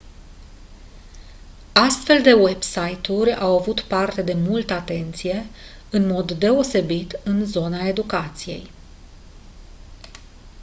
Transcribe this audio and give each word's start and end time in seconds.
astfel 1.73 2.21
de 2.21 2.33
website-uri 2.33 3.33
au 3.33 3.57
avut 3.59 3.79
parte 3.81 4.21
de 4.21 4.33
multă 4.33 4.73
atenție 4.73 5.45
în 5.89 6.07
mod 6.07 6.31
deosebit 6.31 7.19
în 7.23 7.45
zona 7.45 7.83
educației 7.85 8.69